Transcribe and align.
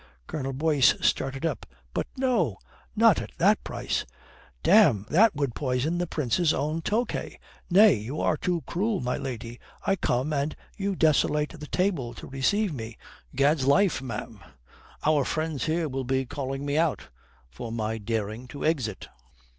Colonel 0.25 0.53
Boyce 0.53 0.95
started 1.01 1.45
up. 1.45 1.67
"But 1.93 2.07
no 2.17 2.57
not 2.95 3.21
at 3.21 3.33
that 3.37 3.63
price. 3.63 4.03
Damme, 4.63 5.05
that 5.11 5.35
would 5.35 5.53
poison 5.53 5.99
the 5.99 6.07
Prince's 6.07 6.55
own 6.55 6.81
Tokay. 6.81 7.37
Nay, 7.69 7.93
you 7.99 8.19
are 8.19 8.35
too 8.35 8.63
cruel, 8.65 8.99
my 8.99 9.15
lady. 9.17 9.59
I 9.85 9.95
come, 9.95 10.33
and 10.33 10.55
you 10.75 10.95
desolate 10.95 11.51
the 11.59 11.67
table 11.67 12.15
to 12.15 12.25
receive 12.25 12.73
me. 12.73 12.97
Gad's 13.35 13.67
life, 13.67 14.01
ma'am, 14.01 14.39
our 15.05 15.23
friends 15.23 15.65
here 15.65 15.87
will 15.87 16.03
be 16.05 16.25
calling 16.25 16.65
me 16.65 16.79
out 16.79 17.09
for 17.51 17.71
my 17.71 17.99
daring 17.99 18.47
to 18.47 18.63
exist." 18.63 19.07